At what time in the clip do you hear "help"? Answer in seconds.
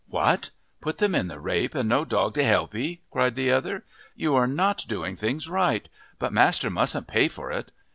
2.43-2.73